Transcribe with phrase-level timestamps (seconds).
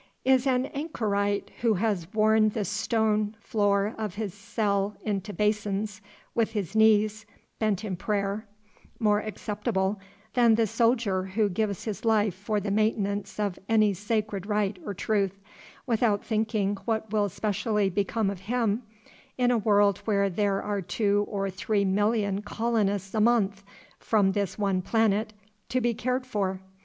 [0.25, 6.01] Is an anchorite who has worn the stone floor of his cell into basins
[6.33, 7.27] with his knees
[7.59, 8.47] bent in prayer,
[8.99, 9.99] more acceptable
[10.33, 14.95] than the soldier who gives his life for the maintenance of any sacred right or
[14.95, 15.39] truth,
[15.85, 18.81] without thinking what will specially become of him
[19.37, 23.63] in a world where there are two or three million colonists a month,
[23.99, 25.31] from this one planet,
[25.69, 26.59] to be cared for?